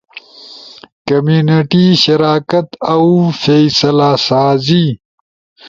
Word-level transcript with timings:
کمیونٹی 1.07 1.85
شراکت 2.03 2.67
اؤ 2.93 3.09
فیصلہ 3.41 4.11
سازی۔ 4.27 4.85